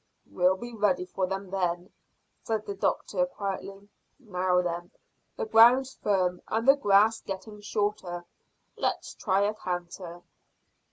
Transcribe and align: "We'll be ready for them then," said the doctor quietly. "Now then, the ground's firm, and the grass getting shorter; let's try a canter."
"We'll 0.27 0.57
be 0.57 0.73
ready 0.73 1.05
for 1.05 1.27
them 1.27 1.51
then," 1.51 1.93
said 2.43 2.65
the 2.65 2.73
doctor 2.73 3.23
quietly. 3.27 3.87
"Now 4.17 4.63
then, 4.63 4.89
the 5.37 5.45
ground's 5.45 5.93
firm, 5.93 6.41
and 6.47 6.67
the 6.67 6.75
grass 6.75 7.21
getting 7.21 7.61
shorter; 7.61 8.25
let's 8.75 9.13
try 9.13 9.41
a 9.41 9.53
canter." 9.53 10.23